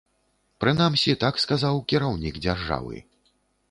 Прынамсі, 0.65 1.11
так 1.25 1.39
сказаў 1.45 1.75
кіраўнік 1.95 2.45
дзяржавы. 2.47 3.09